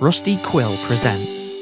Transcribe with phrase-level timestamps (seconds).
[0.00, 1.56] Rusty Quill presents.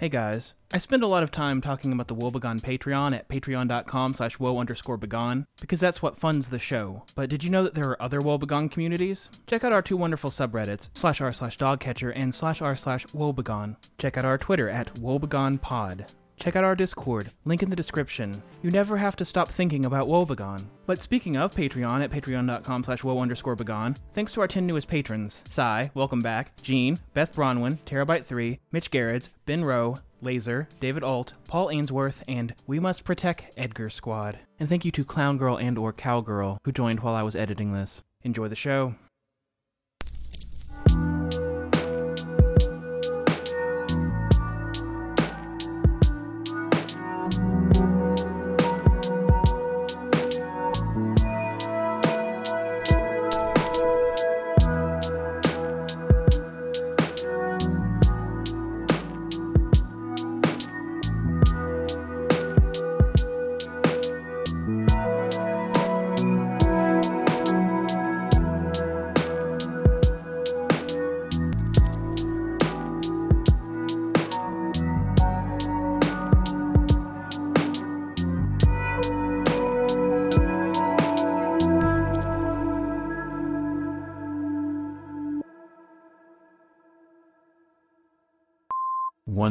[0.00, 4.14] Hey guys, I spend a lot of time talking about the Woebegone Patreon at patreon.com
[4.14, 7.02] slash woe underscore begone, because that's what funds the show.
[7.14, 9.28] But did you know that there are other Woebegone communities?
[9.46, 13.76] Check out our two wonderful subreddits, slash r slash dogcatcher and slash r slash woebegone.
[13.98, 16.08] Check out our Twitter at woebegonepod.
[16.38, 18.42] Check out our Discord, link in the description.
[18.62, 20.64] You never have to stop thinking about Woebegone.
[20.86, 24.86] But speaking of Patreon at patreon.com slash woe underscore begone, thanks to our 10 newest
[24.88, 31.32] patrons, Cy, welcome back, Jean, Beth Bronwyn, Terabyte3, Mitch Garrett, Ben Rowe, Laser, David Ault,
[31.48, 34.38] Paul Ainsworth, and We Must Protect Edgar Squad.
[34.60, 37.72] And thank you to Clown Girl and or Cowgirl who joined while I was editing
[37.72, 38.02] this.
[38.22, 38.94] Enjoy the show.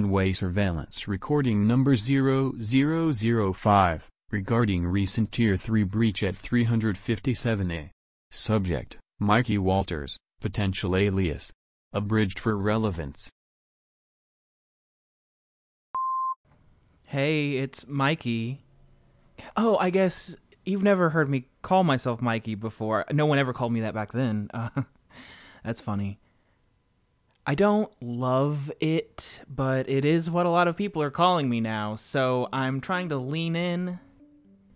[0.07, 7.89] One-way surveillance recording number 0005, regarding recent Tier 3 breach at 357A.
[8.31, 11.51] Subject, Mikey Walters, potential alias.
[11.91, 13.29] Abridged for relevance.
[17.03, 18.63] Hey, it's Mikey.
[19.57, 23.03] Oh, I guess you've never heard me call myself Mikey before.
[23.11, 24.49] No one ever called me that back then.
[24.53, 24.69] Uh,
[25.65, 26.17] that's funny.
[27.49, 31.61] I don't love it, but it is what a lot of people are calling me
[31.61, 34.01] now, so I'm trying to lean in.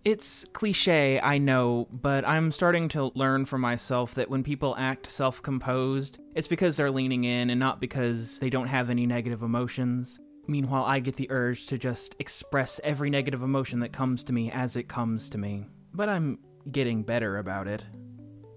[0.06, 5.08] It's cliche, I know, but I'm starting to learn for myself that when people act
[5.08, 9.44] self composed, it's because they're leaning in and not because they don't have any negative
[9.44, 10.18] emotions.
[10.48, 14.50] Meanwhile, I get the urge to just express every negative emotion that comes to me
[14.50, 15.66] as it comes to me.
[15.94, 16.40] But I'm
[16.72, 17.86] getting better about it.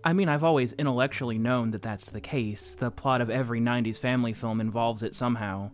[0.06, 2.76] I mean, I've always intellectually known that that's the case.
[2.78, 5.70] The plot of every 90s family film involves it somehow.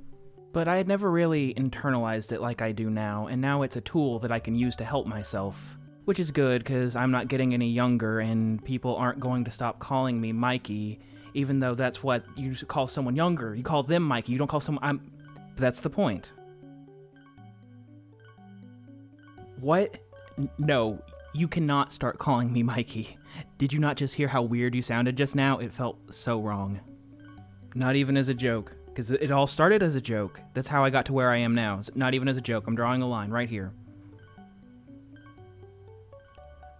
[0.52, 3.80] But I had never really internalized it like I do now, and now it's a
[3.80, 5.76] tool that I can use to help myself.
[6.04, 9.80] Which is good, because I'm not getting any younger, and people aren't going to stop
[9.80, 11.00] calling me Mikey,
[11.34, 13.56] even though that's what you call someone younger.
[13.56, 14.84] You call them Mikey, you don't call someone.
[14.84, 15.12] I'm.
[15.56, 16.32] That's the point.
[19.58, 19.98] What?
[20.58, 21.02] No,
[21.32, 23.16] you cannot start calling me Mikey.
[23.58, 25.58] Did you not just hear how weird you sounded just now?
[25.58, 26.80] It felt so wrong.
[27.74, 30.40] Not even as a joke, because it all started as a joke.
[30.54, 31.80] That's how I got to where I am now.
[31.94, 32.66] Not even as a joke.
[32.66, 33.72] I'm drawing a line right here.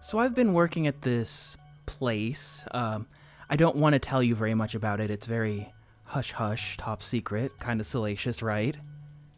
[0.01, 2.65] So I've been working at this place.
[2.71, 3.07] Um,
[3.49, 5.11] I don't want to tell you very much about it.
[5.11, 5.71] It's very
[6.05, 8.75] hush hush, top secret, kind of salacious, right?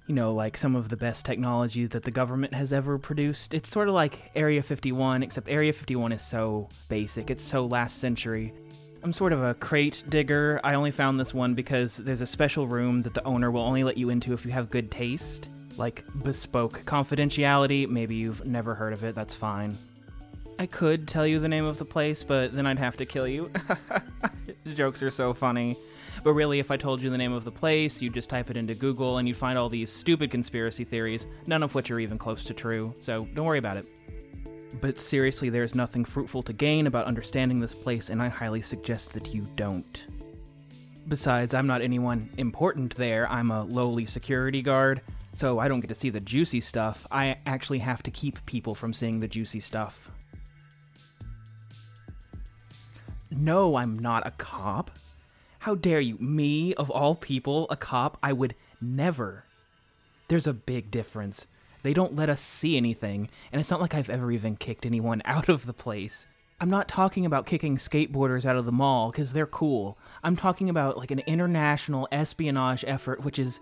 [0.08, 3.54] You know, like some of the best technology that the government has ever produced.
[3.54, 8.00] It's sort of like Area 51, except Area 51 is so basic, it's so last
[8.00, 8.54] century.
[9.04, 10.62] I'm sort of a crate digger.
[10.64, 13.84] I only found this one because there's a special room that the owner will only
[13.84, 15.50] let you into if you have good taste.
[15.78, 17.90] Like bespoke confidentiality.
[17.90, 19.76] Maybe you've never heard of it, that's fine.
[20.58, 23.28] I could tell you the name of the place, but then I'd have to kill
[23.28, 23.52] you.
[24.76, 25.76] jokes are so funny.
[26.24, 28.56] But really, if I told you the name of the place, you'd just type it
[28.56, 32.18] into Google and you'd find all these stupid conspiracy theories, none of which are even
[32.18, 33.86] close to true, so don't worry about it.
[34.80, 39.14] But seriously, there's nothing fruitful to gain about understanding this place, and I highly suggest
[39.14, 40.06] that you don't.
[41.10, 45.02] Besides, I'm not anyone important there, I'm a lowly security guard,
[45.36, 47.06] so I don't get to see the juicy stuff.
[47.12, 50.10] I actually have to keep people from seeing the juicy stuff.
[53.30, 54.92] No, I'm not a cop.
[55.64, 56.18] How dare you?
[56.20, 58.18] Me, of all people, a cop?
[58.22, 59.46] I would never.
[60.28, 61.48] There's a big difference.
[61.84, 65.22] They don't let us see anything, and it's not like I've ever even kicked anyone
[65.26, 66.26] out of the place.
[66.60, 69.98] I'm not talking about kicking skateboarders out of the mall, because they're cool.
[70.22, 73.62] I'm talking about like an international espionage effort, which is.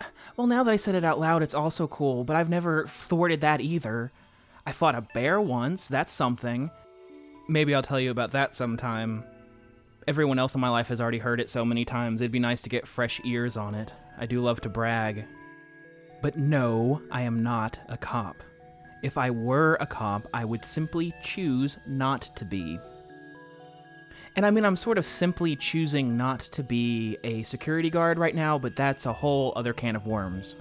[0.38, 3.42] Well, now that I said it out loud, it's also cool, but I've never thwarted
[3.42, 4.10] that either.
[4.64, 6.70] I fought a bear once, that's something.
[7.46, 9.24] Maybe I'll tell you about that sometime
[10.06, 12.62] everyone else in my life has already heard it so many times, it'd be nice
[12.62, 13.92] to get fresh ears on it.
[14.18, 15.24] I do love to brag.
[16.20, 18.42] But no, I am not a cop.
[19.02, 22.78] If I were a cop, I would simply choose not to be.
[24.36, 28.34] And I mean, I'm sort of simply choosing not to be a security guard right
[28.34, 30.56] now, but that's a whole other can of worms.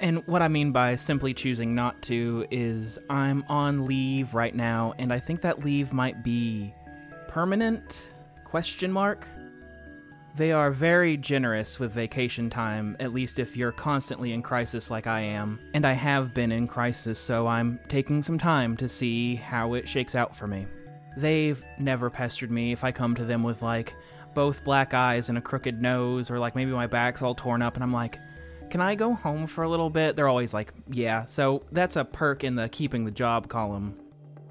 [0.00, 4.92] And what I mean by simply choosing not to is I'm on leave right now,
[4.98, 6.74] and I think that leave might be
[7.28, 8.00] permanent?
[8.54, 9.26] Question mark.
[10.36, 15.08] They are very generous with vacation time, at least if you're constantly in crisis like
[15.08, 15.58] I am.
[15.74, 19.88] And I have been in crisis, so I'm taking some time to see how it
[19.88, 20.68] shakes out for me.
[21.16, 23.92] They've never pestered me if I come to them with, like,
[24.34, 27.74] both black eyes and a crooked nose, or like maybe my back's all torn up,
[27.74, 28.20] and I'm like,
[28.70, 30.14] can I go home for a little bit?
[30.14, 31.24] They're always like, yeah.
[31.24, 33.98] So that's a perk in the keeping the job column.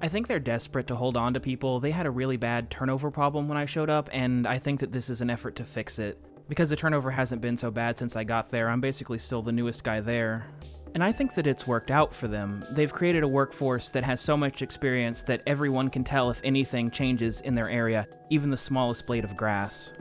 [0.04, 1.80] I think they're desperate to hold on to people.
[1.80, 4.92] They had a really bad turnover problem when I showed up, and I think that
[4.92, 6.18] this is an effort to fix it.
[6.46, 9.50] Because the turnover hasn't been so bad since I got there, I'm basically still the
[9.50, 10.44] newest guy there.
[10.92, 12.62] And I think that it's worked out for them.
[12.72, 16.90] They've created a workforce that has so much experience that everyone can tell if anything
[16.90, 19.94] changes in their area, even the smallest blade of grass.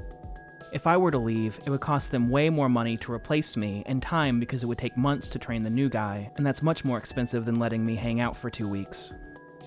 [0.74, 3.84] If I were to leave, it would cost them way more money to replace me
[3.86, 6.84] and time because it would take months to train the new guy, and that's much
[6.84, 9.14] more expensive than letting me hang out for two weeks.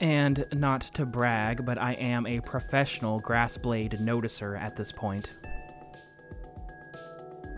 [0.00, 5.32] And not to brag, but I am a professional grass blade noticer at this point.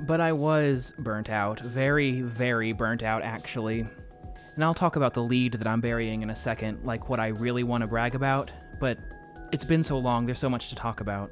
[0.02, 1.61] But I was burnt out.
[1.61, 3.85] Very, very burnt out, actually.
[4.55, 7.29] And I'll talk about the lead that I'm burying in a second, like what I
[7.29, 8.50] really want to brag about,
[8.81, 8.99] but
[9.52, 11.31] it's been so long, there's so much to talk about.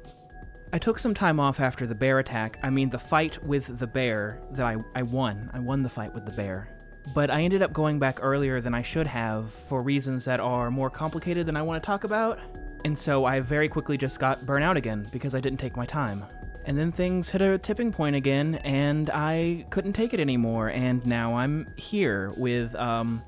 [0.73, 2.59] I took some time off after the bear attack.
[2.63, 5.49] I mean, the fight with the bear that I, I won.
[5.53, 6.69] I won the fight with the bear.
[7.13, 10.69] But I ended up going back earlier than I should have for reasons that are
[10.69, 12.39] more complicated than I want to talk about.
[12.85, 15.85] And so I very quickly just got burnt out again because I didn't take my
[15.85, 16.23] time.
[16.65, 20.67] And then things hit a tipping point again, and I couldn't take it anymore.
[20.67, 23.23] And now I'm here with um,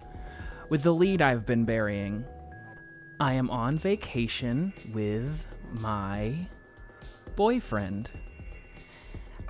[0.70, 2.26] with the lead I've been burying.
[3.20, 5.32] I am on vacation with
[5.80, 6.36] my
[7.36, 8.10] boyfriend.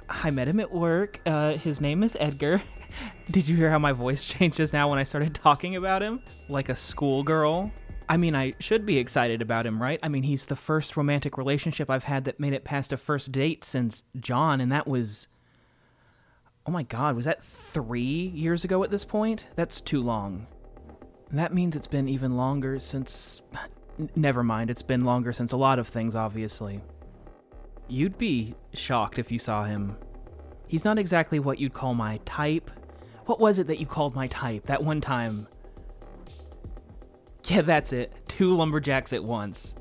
[0.08, 1.20] I met him at work.
[1.26, 2.62] Uh, his name is Edgar.
[3.32, 6.22] Did you hear how my voice changes now when I started talking about him?
[6.48, 7.72] Like a schoolgirl?
[8.08, 10.00] I mean, I should be excited about him, right?
[10.02, 13.32] I mean, he's the first romantic relationship I've had that made it past a first
[13.32, 15.28] date since John, and that was.
[16.66, 19.46] Oh my god, was that three years ago at this point?
[19.56, 20.48] That's too long.
[21.32, 23.44] that means it's been even longer since.
[24.16, 26.82] Never mind, it's been longer since a lot of things, obviously.
[27.88, 29.98] You'd be shocked if you saw him.
[30.68, 32.72] He's not exactly what you'd call my type.
[33.30, 35.48] What was it that you called my type that one time?
[37.44, 38.12] Yeah, that's it.
[38.28, 39.76] Two lumberjacks at once.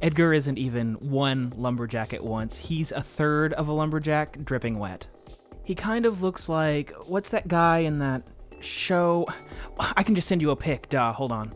[0.00, 2.56] Edgar isn't even one lumberjack at once.
[2.56, 5.06] He's a third of a lumberjack dripping wet.
[5.64, 8.30] He kind of looks like what's that guy in that
[8.60, 9.26] show?
[9.98, 10.88] I can just send you a pic.
[10.88, 11.50] Duh, hold on.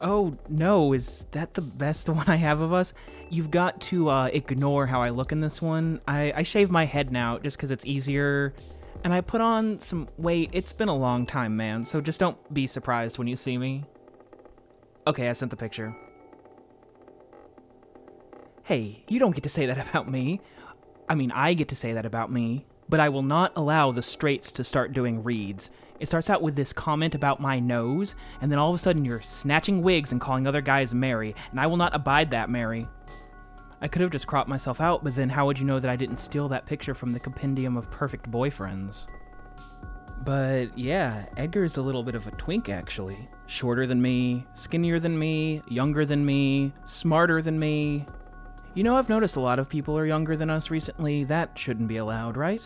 [0.00, 2.94] Oh no, is that the best one I have of us?
[3.28, 6.00] You've got to uh, ignore how I look in this one.
[6.08, 8.54] I, I shave my head now just because it's easier,
[9.04, 10.50] and I put on some weight.
[10.52, 13.84] It's been a long time, man, so just don't be surprised when you see me.
[15.06, 15.96] Okay, I sent the picture.
[18.64, 20.40] Hey, you don't get to say that about me.
[21.08, 24.02] I mean, I get to say that about me, but I will not allow the
[24.02, 25.70] straights to start doing reads.
[25.98, 29.04] It starts out with this comment about my nose, and then all of a sudden
[29.04, 32.86] you're snatching wigs and calling other guys Mary, and I will not abide that, Mary.
[33.82, 35.96] I could have just cropped myself out, but then how would you know that I
[35.96, 39.06] didn't steal that picture from the compendium of perfect boyfriends?
[40.22, 43.28] But yeah, Edgar's a little bit of a twink actually.
[43.46, 48.04] Shorter than me, skinnier than me, younger than me, smarter than me.
[48.74, 51.24] You know, I've noticed a lot of people are younger than us recently.
[51.24, 52.62] That shouldn't be allowed, right?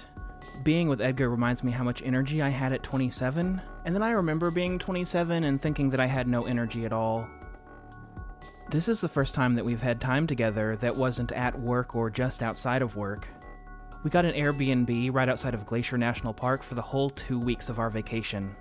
[0.63, 4.11] Being with Edgar reminds me how much energy I had at 27, and then I
[4.11, 7.27] remember being 27 and thinking that I had no energy at all.
[8.71, 12.11] This is the first time that we've had time together that wasn't at work or
[12.11, 13.29] just outside of work.
[14.03, 17.69] We got an Airbnb right outside of Glacier National Park for the whole two weeks
[17.69, 18.55] of our vacation.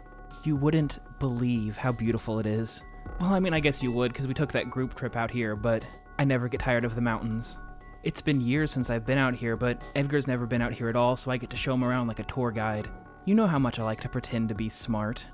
[0.44, 2.84] You wouldn't believe how beautiful it is.
[3.20, 5.56] Well, I mean, I guess you would, because we took that group trip out here,
[5.56, 5.86] but
[6.20, 7.58] I never get tired of the mountains.
[8.04, 10.96] It's been years since I've been out here, but Edgar's never been out here at
[10.96, 12.90] all, so I get to show him around like a tour guide.
[13.26, 15.26] You know how much I like to pretend to be smart.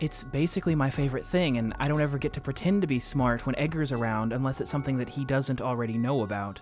[0.00, 3.46] It's basically my favorite thing, and I don't ever get to pretend to be smart
[3.46, 6.60] when Edgar's around unless it's something that he doesn't already know about.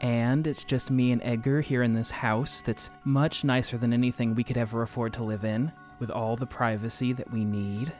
[0.00, 4.34] And it's just me and Edgar here in this house that's much nicer than anything
[4.34, 7.92] we could ever afford to live in, with all the privacy that we need.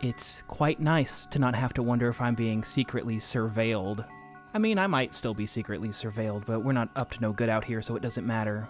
[0.00, 4.04] It's quite nice to not have to wonder if I'm being secretly surveilled
[4.54, 7.48] I mean, I might still be secretly surveilled, but we're not up to no good
[7.48, 8.68] out here, so it doesn't matter.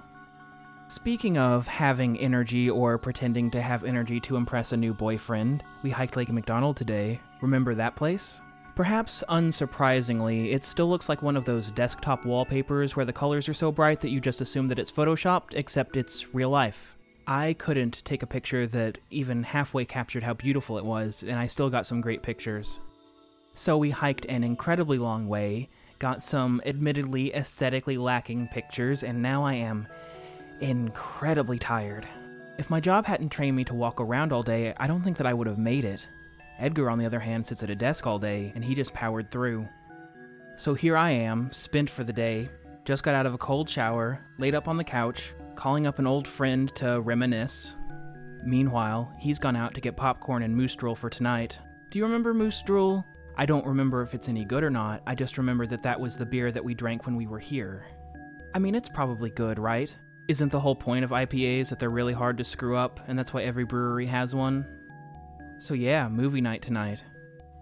[0.93, 5.89] Speaking of having energy or pretending to have energy to impress a new boyfriend, we
[5.89, 7.19] hiked Lake McDonald today.
[7.41, 8.43] Remember that place?
[8.75, 13.55] Perhaps unsurprisingly, it still looks like one of those desktop wallpapers where the colors are
[13.55, 16.95] so bright that you just assume that it's photoshopped, except it's real life.
[17.27, 21.47] I couldn't take a picture that even halfway captured how beautiful it was, and I
[21.47, 22.81] still got some great pictures.
[23.55, 29.43] So we hiked an incredibly long way, got some admittedly aesthetically lacking pictures, and now
[29.43, 29.89] I am
[30.61, 32.07] incredibly tired.
[32.59, 35.27] If my job hadn't trained me to walk around all day, I don't think that
[35.27, 36.07] I would have made it.
[36.59, 39.31] Edgar, on the other hand, sits at a desk all day, and he just powered
[39.31, 39.69] through.
[40.57, 42.49] So here I am, spent for the day,
[42.85, 46.07] just got out of a cold shower, laid up on the couch, calling up an
[46.07, 47.75] old friend to reminisce.
[48.45, 51.59] Meanwhile, he's gone out to get popcorn and moose drool for tonight.
[51.91, 53.05] Do you remember moose drool?
[53.37, 56.17] I don't remember if it's any good or not, I just remember that that was
[56.17, 57.87] the beer that we drank when we were here.
[58.55, 59.95] I mean, it's probably good, right?
[60.29, 63.35] Isn't the whole point of IPAs that they're really hard to screw up, and that's
[63.35, 64.67] why every brewery has one?
[65.59, 67.03] So, yeah, movie night tonight.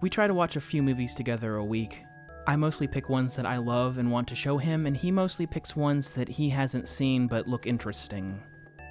[0.01, 2.03] We try to watch a few movies together a week.
[2.47, 5.45] I mostly pick ones that I love and want to show him, and he mostly
[5.45, 8.41] picks ones that he hasn't seen but look interesting.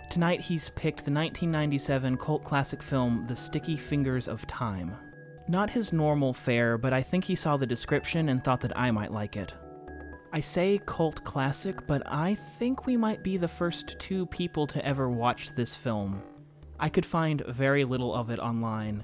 [0.08, 4.96] Tonight he's picked the 1997 cult classic film The Sticky Fingers of Time.
[5.46, 8.90] Not his normal fare, but I think he saw the description and thought that I
[8.90, 9.54] might like it.
[10.32, 14.84] I say cult classic, but I think we might be the first two people to
[14.84, 16.22] ever watch this film.
[16.78, 19.02] I could find very little of it online.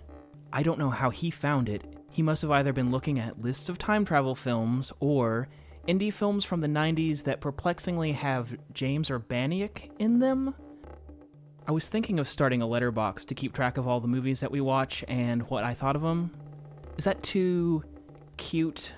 [0.53, 1.83] I don't know how he found it.
[2.13, 5.49] He must have either been looking at lists of time travel films or
[5.89, 10.55] indie films from the 90s that perplexingly have James Urbaniak in them.
[11.67, 14.53] I was thinking of starting a Letterboxd to keep track of all the movies that
[14.53, 16.31] we watch and what I thought of them.
[16.97, 17.83] Is that too
[18.37, 18.93] cute?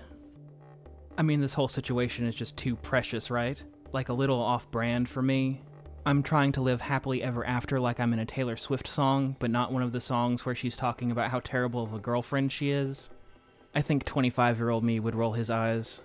[1.18, 3.60] I mean, this whole situation is just too precious, right?
[3.92, 5.60] Like a little off brand for me.
[6.06, 9.50] I'm trying to live happily ever after like I'm in a Taylor Swift song, but
[9.50, 12.70] not one of the songs where she's talking about how terrible of a girlfriend she
[12.70, 13.10] is.
[13.74, 16.02] I think 25 year old me would roll his eyes.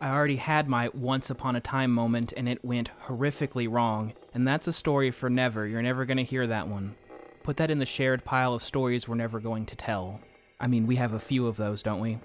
[0.00, 4.46] I already had my once upon a time moment and it went horrifically wrong, and
[4.46, 5.68] that's a story for never.
[5.68, 6.96] You're never going to hear that one.
[7.44, 10.20] Put that in the shared pile of stories we're never going to tell.
[10.58, 12.18] I mean, we have a few of those, don't we?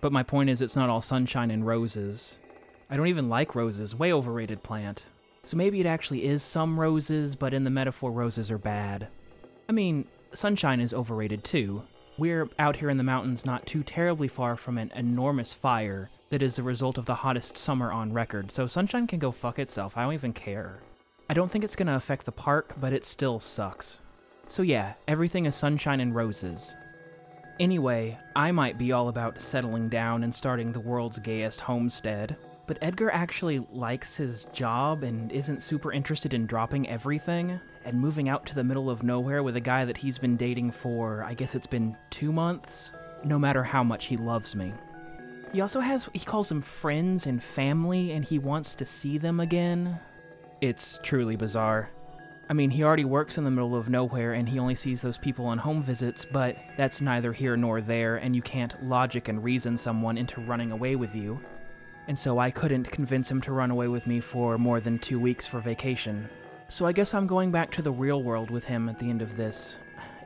[0.00, 2.38] But my point is, it's not all sunshine and roses.
[2.88, 5.04] I don't even like roses, way overrated plant.
[5.42, 9.08] So maybe it actually is some roses, but in the metaphor, roses are bad.
[9.68, 11.82] I mean, sunshine is overrated too.
[12.18, 16.42] We're out here in the mountains not too terribly far from an enormous fire that
[16.42, 19.96] is the result of the hottest summer on record, so sunshine can go fuck itself.
[19.96, 20.80] I don't even care.
[21.28, 24.00] I don't think it's gonna affect the park, but it still sucks.
[24.48, 26.74] So yeah, everything is sunshine and roses.
[27.58, 32.36] Anyway, I might be all about settling down and starting the world's gayest homestead,
[32.66, 38.28] but Edgar actually likes his job and isn't super interested in dropping everything and moving
[38.28, 41.32] out to the middle of nowhere with a guy that he's been dating for, I
[41.32, 42.90] guess it's been two months,
[43.24, 44.74] no matter how much he loves me.
[45.52, 49.40] He also has, he calls them friends and family, and he wants to see them
[49.40, 49.98] again.
[50.60, 51.88] It's truly bizarre.
[52.48, 55.18] I mean, he already works in the middle of nowhere and he only sees those
[55.18, 59.42] people on home visits, but that's neither here nor there, and you can't logic and
[59.42, 61.40] reason someone into running away with you
[62.08, 65.18] and so I couldn't convince him to run away with me for more than two
[65.18, 66.28] weeks for vacation.
[66.68, 69.22] So I guess I'm going back to the real world with him at the end
[69.22, 69.76] of this,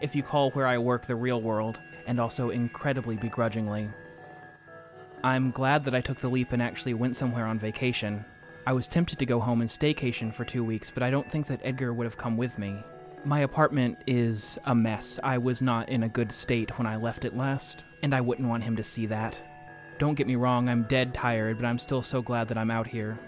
[0.00, 3.88] if you call where I work the real world, and also incredibly begrudgingly.
[5.22, 8.24] I'm glad that I took the leap and actually went somewhere on vacation.
[8.70, 11.48] I was tempted to go home and staycation for two weeks, but I don't think
[11.48, 12.84] that Edgar would have come with me.
[13.24, 15.18] My apartment is a mess.
[15.24, 18.48] I was not in a good state when I left it last, and I wouldn't
[18.48, 19.36] want him to see that.
[19.98, 22.86] Don't get me wrong, I'm dead tired, but I'm still so glad that I'm out
[22.86, 23.18] here.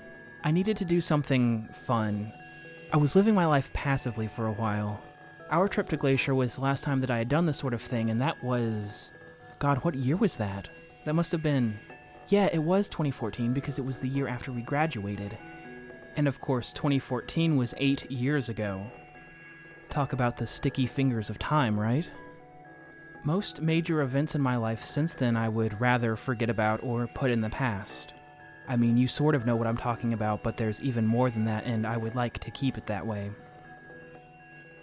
[0.44, 2.32] I needed to do something fun.
[2.92, 5.02] I was living my life passively for a while.
[5.50, 7.82] Our trip to Glacier was the last time that I had done this sort of
[7.82, 9.11] thing, and that was.
[9.58, 10.68] God, what year was that?
[11.04, 11.80] That must have been.
[12.29, 15.37] Yeah, it was 2014 because it was the year after we graduated.
[16.17, 18.87] And of course, 2014 was eight years ago.
[19.91, 22.11] Talk about the sticky fingers of time, right?
[23.25, 27.31] Most major events in my life since then I would rather forget about or put
[27.31, 28.14] in the past.
[28.69, 31.45] I mean, you sort of know what I'm talking about, but there's even more than
[31.45, 33.31] that, and I would like to keep it that way.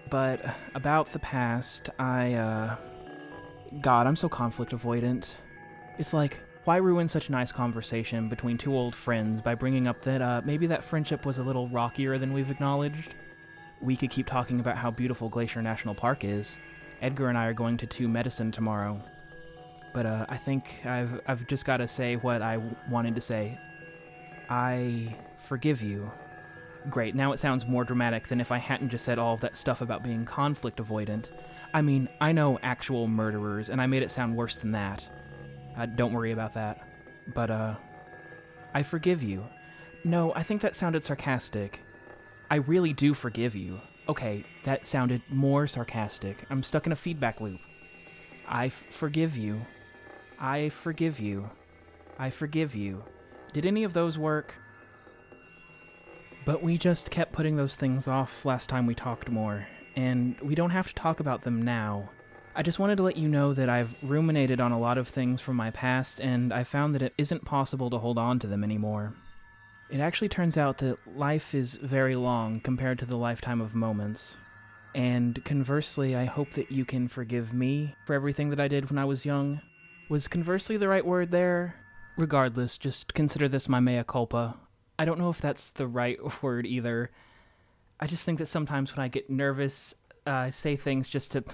[0.09, 0.41] But
[0.75, 2.75] about the past, I, uh.
[3.81, 5.35] God, I'm so conflict avoidant.
[5.99, 6.37] It's like,
[6.69, 10.39] why ruin such a nice conversation between two old friends by bringing up that, uh,
[10.45, 13.15] maybe that friendship was a little rockier than we've acknowledged?
[13.81, 16.59] We could keep talking about how beautiful Glacier National Park is,
[17.01, 19.01] Edgar and I are going to Two Medicine tomorrow.
[19.95, 23.57] But uh, I think I've I've just got to say what I wanted to say.
[24.47, 25.15] I
[25.47, 26.11] forgive you.
[26.87, 27.15] Great.
[27.15, 30.03] Now it sounds more dramatic than if I hadn't just said all that stuff about
[30.03, 31.29] being conflict avoidant.
[31.73, 35.09] I mean, I know actual murderers, and I made it sound worse than that.
[35.77, 36.87] Uh, don't worry about that.
[37.33, 37.75] But, uh,
[38.73, 39.45] I forgive you.
[40.03, 41.79] No, I think that sounded sarcastic.
[42.49, 43.81] I really do forgive you.
[44.07, 46.37] Okay, that sounded more sarcastic.
[46.49, 47.59] I'm stuck in a feedback loop.
[48.47, 49.61] I f- forgive you.
[50.39, 51.49] I forgive you.
[52.17, 53.03] I forgive you.
[53.53, 54.55] Did any of those work?
[56.45, 60.55] But we just kept putting those things off last time we talked more, and we
[60.55, 62.09] don't have to talk about them now.
[62.59, 65.39] I just wanted to let you know that I've ruminated on a lot of things
[65.39, 68.65] from my past, and I found that it isn't possible to hold on to them
[68.65, 69.13] anymore.
[69.89, 74.35] It actually turns out that life is very long compared to the lifetime of moments.
[74.93, 78.99] And conversely, I hope that you can forgive me for everything that I did when
[78.99, 79.61] I was young.
[80.09, 81.75] Was conversely the right word there?
[82.17, 84.57] Regardless, just consider this my mea culpa.
[84.99, 87.09] I don't know if that's the right word either.
[88.01, 89.93] I just think that sometimes when I get nervous,
[90.27, 91.45] uh, I say things just to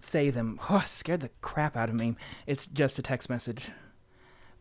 [0.00, 0.58] say them.
[0.70, 2.16] Oh, scared the crap out of me.
[2.46, 3.70] It's just a text message.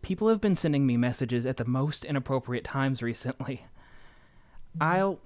[0.01, 3.65] People have been sending me messages at the most inappropriate times recently.
[4.79, 5.19] I'll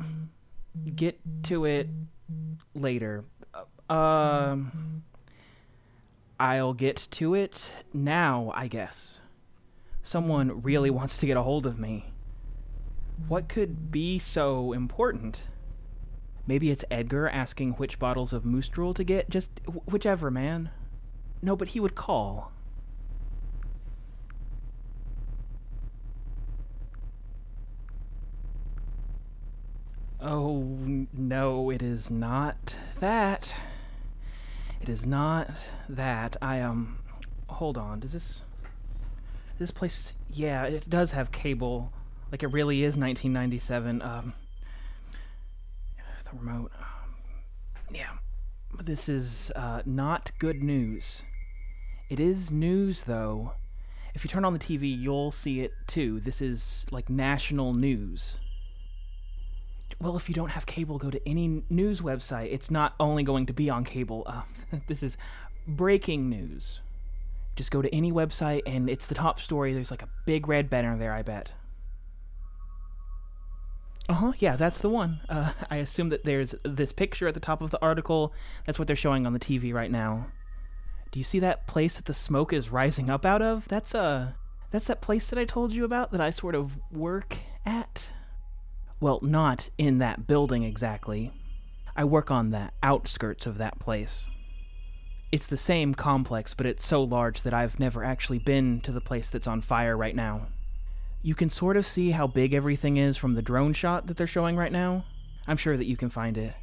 [0.95, 1.89] get to it
[2.73, 3.25] later.
[3.89, 5.03] Um,
[6.39, 9.19] I'll get to it now, I guess.
[10.03, 12.13] Someone really wants to get a hold of me.
[13.27, 15.41] What could be so important?
[16.49, 19.29] Maybe it's Edgar asking which bottles of moose drool to get.
[19.29, 20.71] Just wh- whichever, man.
[21.43, 22.51] No, but he would call.
[30.19, 33.53] Oh, no, it is not that.
[34.81, 35.51] It is not
[35.87, 36.35] that.
[36.41, 36.97] I, um.
[37.47, 37.99] Hold on.
[37.99, 38.41] Does this.
[39.59, 40.13] This place.
[40.31, 41.93] Yeah, it does have cable.
[42.31, 44.01] Like it really is 1997.
[44.01, 44.33] Um.
[46.31, 46.71] The remote.
[47.91, 48.11] Yeah.
[48.73, 51.23] But this is, uh, not good news.
[52.09, 53.53] It is news, though.
[54.13, 56.19] If you turn on the TV, you'll see it too.
[56.19, 58.35] This is, like, national news.
[59.99, 62.53] Well, if you don't have cable, go to any news website.
[62.53, 64.23] It's not only going to be on cable.
[64.25, 64.43] Uh,
[64.87, 65.17] this is
[65.67, 66.79] breaking news.
[67.55, 69.73] Just go to any website, and it's the top story.
[69.73, 71.53] There's like a big red banner there, I bet.
[74.09, 74.31] Uh huh.
[74.39, 75.21] Yeah, that's the one.
[75.29, 78.33] Uh, I assume that there's this picture at the top of the article.
[78.65, 80.27] That's what they're showing on the TV right now.
[81.11, 83.67] Do you see that place that the smoke is rising up out of?
[83.67, 84.31] That's uh,
[84.71, 88.09] that's that place that I told you about that I sort of work at.
[88.99, 91.31] Well, not in that building exactly.
[91.95, 94.27] I work on the outskirts of that place.
[95.31, 99.01] It's the same complex, but it's so large that I've never actually been to the
[99.01, 100.47] place that's on fire right now.
[101.21, 104.25] You can sort of see how big everything is from the drone shot that they're
[104.25, 105.03] showing right now.
[105.47, 106.53] I'm sure that you can find it.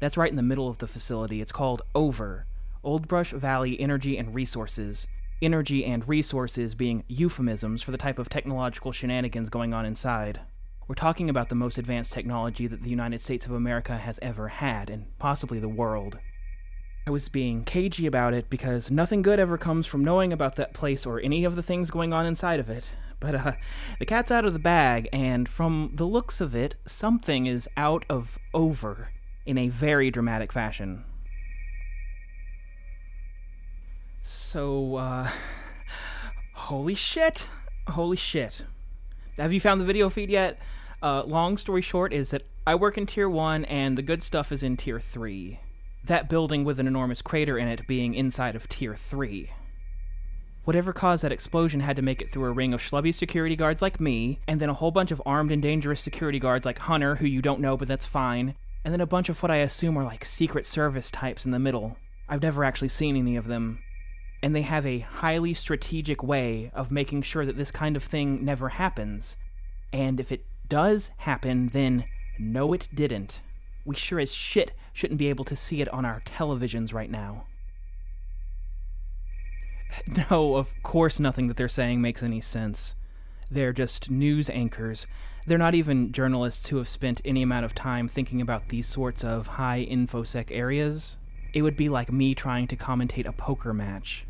[0.00, 1.40] That's right in the middle of the facility.
[1.40, 2.46] It's called OVER
[2.84, 5.08] Old Brush Valley Energy and Resources.
[5.42, 10.40] Energy and resources being euphemisms for the type of technological shenanigans going on inside.
[10.86, 14.46] We're talking about the most advanced technology that the United States of America has ever
[14.46, 16.18] had, and possibly the world.
[17.06, 20.72] I was being cagey about it because nothing good ever comes from knowing about that
[20.72, 22.92] place or any of the things going on inside of it.
[23.24, 23.52] But uh,
[23.98, 28.04] the cat's out of the bag, and from the looks of it, something is out
[28.06, 29.08] of over
[29.46, 31.04] in a very dramatic fashion.
[34.20, 35.30] So, uh.
[36.52, 37.48] Holy shit!
[37.88, 38.66] Holy shit.
[39.38, 40.58] Have you found the video feed yet?
[41.02, 44.52] Uh, long story short is that I work in Tier 1 and the good stuff
[44.52, 45.60] is in Tier 3.
[46.04, 49.50] That building with an enormous crater in it being inside of Tier 3.
[50.64, 53.82] Whatever caused that explosion had to make it through a ring of schlubby security guards
[53.82, 57.16] like me, and then a whole bunch of armed and dangerous security guards like Hunter,
[57.16, 59.98] who you don't know but that's fine, and then a bunch of what I assume
[59.98, 61.98] are like Secret Service types in the middle.
[62.30, 63.80] I've never actually seen any of them.
[64.42, 68.44] And they have a highly strategic way of making sure that this kind of thing
[68.44, 69.36] never happens.
[69.92, 72.04] And if it does happen, then
[72.38, 73.40] no, it didn't.
[73.84, 77.44] We sure as shit shouldn't be able to see it on our televisions right now.
[80.30, 82.94] No, of course, nothing that they're saying makes any sense.
[83.50, 85.06] They're just news anchors.
[85.46, 89.22] They're not even journalists who have spent any amount of time thinking about these sorts
[89.22, 91.18] of high infosec areas.
[91.52, 94.26] It would be like me trying to commentate a poker match.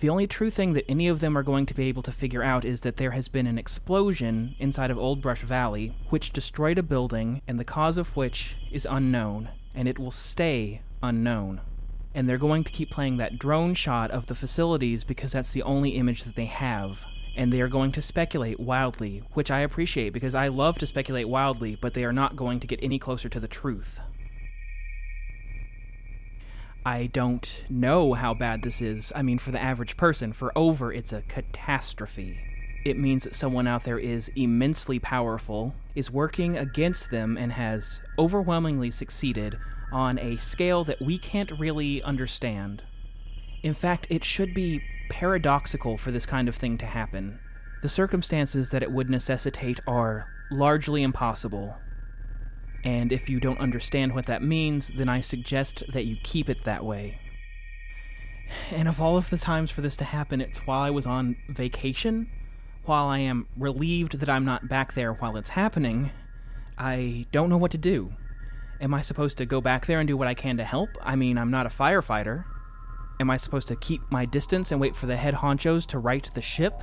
[0.00, 2.42] The only true thing that any of them are going to be able to figure
[2.42, 6.78] out is that there has been an explosion inside of Old Brush Valley, which destroyed
[6.78, 11.60] a building, and the cause of which is unknown, and it will stay unknown.
[12.14, 15.62] And they're going to keep playing that drone shot of the facilities because that's the
[15.62, 17.04] only image that they have.
[17.36, 21.28] And they are going to speculate wildly, which I appreciate because I love to speculate
[21.28, 23.98] wildly, but they are not going to get any closer to the truth.
[26.84, 29.12] I don't know how bad this is.
[29.14, 32.38] I mean, for the average person, for over, it's a catastrophe.
[32.84, 38.00] It means that someone out there is immensely powerful, is working against them, and has
[38.18, 39.56] overwhelmingly succeeded
[39.92, 42.82] on a scale that we can't really understand.
[43.62, 47.38] In fact, it should be paradoxical for this kind of thing to happen.
[47.82, 51.76] The circumstances that it would necessitate are largely impossible.
[52.84, 56.64] And if you don't understand what that means, then I suggest that you keep it
[56.64, 57.20] that way.
[58.70, 61.36] And of all of the times for this to happen, it's while I was on
[61.48, 62.28] vacation.
[62.84, 66.10] While I am relieved that I'm not back there while it's happening,
[66.76, 68.14] I don't know what to do.
[68.82, 70.90] Am I supposed to go back there and do what I can to help?
[71.00, 72.44] I mean, I'm not a firefighter.
[73.20, 76.28] Am I supposed to keep my distance and wait for the head honchos to right
[76.34, 76.82] the ship?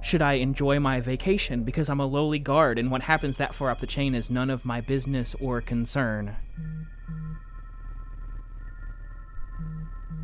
[0.00, 3.70] Should I enjoy my vacation because I'm a lowly guard and what happens that far
[3.70, 6.36] up the chain is none of my business or concern?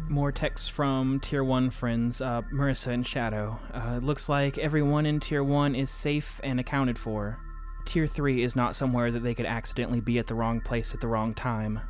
[0.08, 3.58] More texts from Tier 1 friends, uh, Marissa and Shadow.
[3.74, 7.38] Uh, looks like everyone in Tier 1 is safe and accounted for.
[7.86, 11.00] Tier 3 is not somewhere that they could accidentally be at the wrong place at
[11.00, 11.80] the wrong time.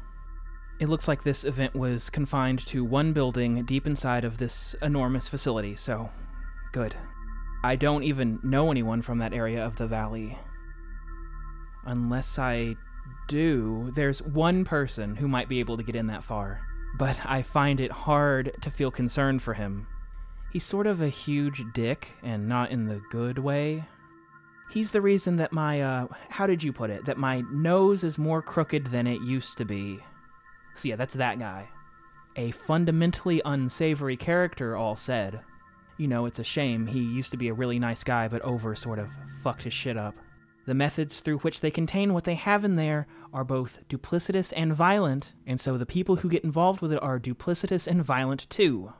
[0.79, 5.27] It looks like this event was confined to one building deep inside of this enormous
[5.27, 6.11] facility, so
[6.73, 6.95] good.
[7.65, 10.39] I don't even know anyone from that area of the valley.
[11.87, 12.77] Unless I
[13.27, 16.61] do, there's one person who might be able to get in that far.
[16.99, 19.87] But I find it hard to feel concerned for him.
[20.53, 23.87] He's sort of a huge dick, and not in the good way.
[24.71, 27.05] He's the reason that my, uh, how did you put it?
[27.07, 30.01] That my nose is more crooked than it used to be.
[30.75, 31.69] So yeah, that's that guy.
[32.37, 35.41] A fundamentally unsavory character, all said
[35.99, 36.87] you know, it's a shame.
[36.87, 39.09] He used to be a really nice guy, but over sort of
[39.43, 40.15] fucked his shit up.
[40.67, 44.75] The methods through which they contain what they have in there are both duplicitous and
[44.75, 48.93] violent, and so the people who get involved with it are duplicitous and violent too.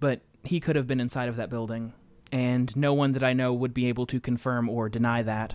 [0.00, 1.92] But he could have been inside of that building,
[2.32, 5.54] and no one that I know would be able to confirm or deny that.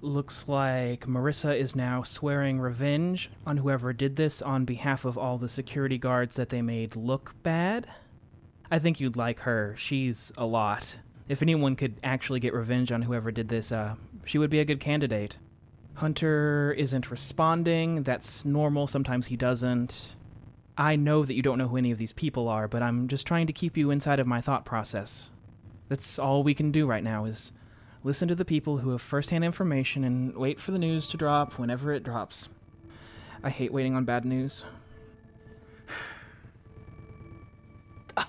[0.00, 5.38] Looks like Marissa is now swearing revenge on whoever did this on behalf of all
[5.38, 7.86] the security guards that they made look bad.
[8.70, 9.76] I think you'd like her.
[9.78, 10.96] She's a lot.
[11.28, 14.64] If anyone could actually get revenge on whoever did this, uh, she would be a
[14.64, 15.38] good candidate.
[15.94, 18.02] Hunter isn't responding.
[18.02, 18.86] That's normal.
[18.86, 20.16] Sometimes he doesn't.
[20.76, 23.26] I know that you don't know who any of these people are, but I'm just
[23.26, 25.30] trying to keep you inside of my thought process.
[25.88, 27.52] That's all we can do right now is
[28.02, 31.58] listen to the people who have firsthand information and wait for the news to drop
[31.58, 32.48] whenever it drops.
[33.42, 34.64] I hate waiting on bad news.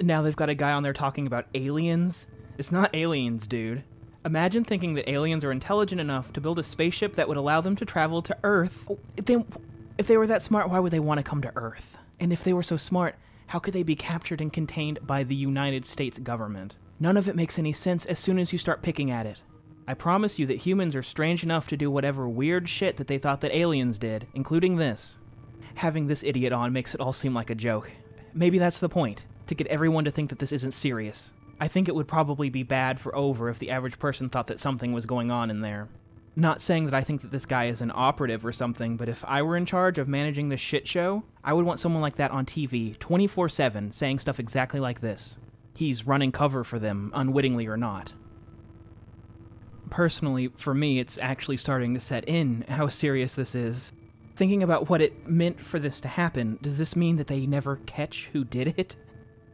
[0.00, 2.26] now they've got a guy on there talking about aliens.
[2.56, 3.84] It's not aliens, dude.
[4.24, 7.76] Imagine thinking that aliens are intelligent enough to build a spaceship that would allow them
[7.76, 8.86] to travel to Earth.
[8.88, 8.98] Oh,
[9.96, 11.96] if they, were that smart, why would they want to come to Earth?
[12.18, 13.16] And if they were so smart,
[13.48, 16.76] how could they be captured and contained by the United States government?
[16.98, 19.42] None of it makes any sense as soon as you start picking at it.
[19.86, 23.18] I promise you that humans are strange enough to do whatever weird shit that they
[23.18, 25.18] thought that aliens did, including this.
[25.74, 27.90] Having this idiot on makes it all seem like a joke.
[28.32, 31.32] Maybe that's the point to get everyone to think that this isn't serious.
[31.60, 34.60] I think it would probably be bad for Over if the average person thought that
[34.60, 35.88] something was going on in there.
[36.36, 39.24] Not saying that I think that this guy is an operative or something, but if
[39.26, 42.32] I were in charge of managing this shit show, I would want someone like that
[42.32, 45.36] on TV 24 7 saying stuff exactly like this.
[45.74, 48.14] He's running cover for them, unwittingly or not.
[49.90, 53.92] Personally, for me, it's actually starting to set in how serious this is.
[54.34, 57.76] Thinking about what it meant for this to happen, does this mean that they never
[57.86, 58.96] catch who did it?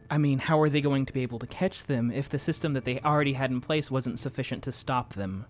[0.09, 2.73] I mean, how are they going to be able to catch them if the system
[2.73, 5.45] that they already had in place wasn't sufficient to stop them?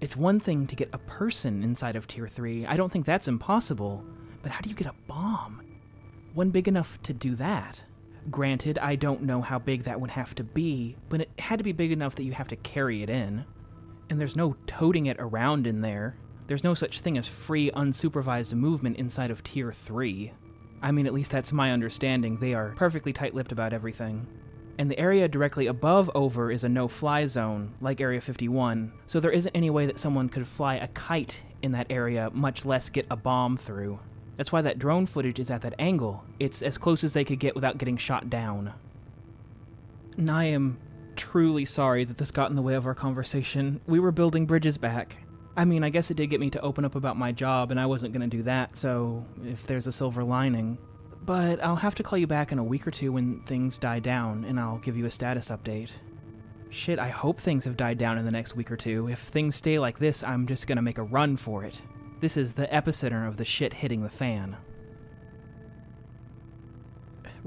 [0.00, 3.28] It's one thing to get a person inside of Tier 3, I don't think that's
[3.28, 4.04] impossible,
[4.42, 5.62] but how do you get a bomb?
[6.34, 7.82] One big enough to do that.
[8.30, 11.64] Granted, I don't know how big that would have to be, but it had to
[11.64, 13.44] be big enough that you have to carry it in.
[14.10, 16.16] And there's no toting it around in there.
[16.46, 20.32] There's no such thing as free, unsupervised movement inside of Tier 3.
[20.82, 22.38] I mean, at least that's my understanding.
[22.38, 24.26] They are perfectly tight lipped about everything.
[24.76, 29.20] And the area directly above Over is a no fly zone, like Area 51, so
[29.20, 32.88] there isn't any way that someone could fly a kite in that area, much less
[32.88, 34.00] get a bomb through.
[34.36, 36.24] That's why that drone footage is at that angle.
[36.40, 38.72] It's as close as they could get without getting shot down.
[40.16, 40.78] And I am
[41.14, 43.80] truly sorry that this got in the way of our conversation.
[43.86, 45.16] We were building bridges back.
[45.56, 47.78] I mean, I guess it did get me to open up about my job, and
[47.78, 50.78] I wasn't going to do that, so if there's a silver lining.
[51.24, 54.00] But I'll have to call you back in a week or two when things die
[54.00, 55.90] down, and I'll give you a status update.
[56.68, 59.08] Shit, I hope things have died down in the next week or two.
[59.08, 61.80] If things stay like this, I'm just to make a run for it.
[62.20, 64.56] This is the epicenter of the shit hitting the fan.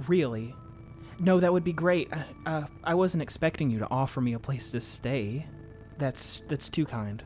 [0.08, 0.56] Really?
[1.20, 2.12] No, that would be great.
[2.14, 5.46] Uh, uh, I wasn't expecting you to offer me a place to stay.
[5.98, 7.24] That's that's too kind.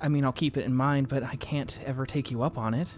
[0.00, 2.72] I mean, I'll keep it in mind, but I can't ever take you up on
[2.72, 2.90] it.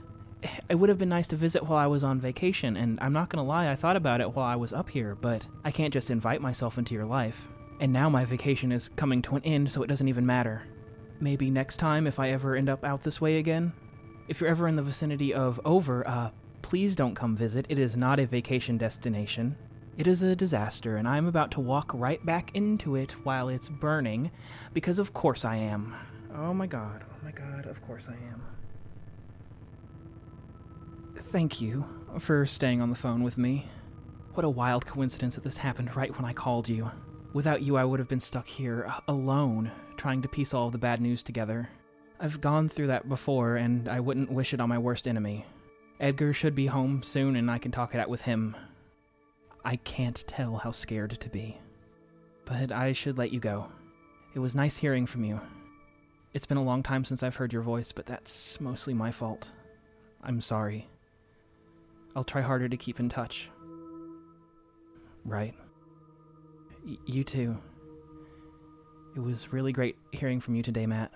[0.68, 3.28] It would have been nice to visit while I was on vacation, and I'm not
[3.28, 6.11] gonna lie, I thought about it while I was up here, but I can't just
[6.11, 7.48] invite myself into your life.
[7.81, 10.62] And now my vacation is coming to an end, so it doesn't even matter.
[11.20, 13.72] Maybe next time if I ever end up out this way again?
[14.28, 16.31] If you're ever in the vicinity of Over, uh,
[16.62, 17.66] please don't come visit.
[17.68, 19.57] It is not a vacation destination.
[19.98, 23.68] It is a disaster, and I'm about to walk right back into it while it's
[23.68, 24.31] burning,
[24.72, 25.94] because of course I am.
[26.35, 28.42] Oh my god, oh my god, of course I am.
[31.23, 31.85] Thank you
[32.19, 33.67] for staying on the phone with me.
[34.35, 36.91] What a wild coincidence that this happened right when I called you.
[37.33, 40.73] Without you, I would have been stuck here, uh, alone, trying to piece all of
[40.73, 41.71] the bad news together.
[42.21, 45.47] I've gone through that before, and I wouldn't wish it on my worst enemy.
[46.01, 48.55] Edgar should be home soon, and I can talk it out with him.
[49.65, 51.57] I can't tell how scared to be.
[52.45, 53.69] But I should let you go.
[54.35, 55.41] It was nice hearing from you.
[56.35, 59.49] It's been a long time since I've heard your voice, but that's mostly my fault.
[60.23, 60.89] I'm sorry.
[62.14, 63.48] I'll try harder to keep in touch.
[65.25, 65.55] Right.
[66.87, 67.57] Y- you too.
[69.16, 71.11] It was really great hearing from you today, Matt.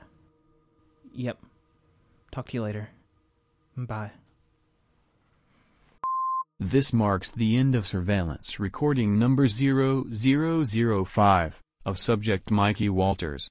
[1.12, 1.38] Yep.
[2.32, 2.88] Talk to you later.
[3.76, 4.10] Bye.
[6.58, 13.50] This marks the end of surveillance recording number 0005 of subject Mikey Walters.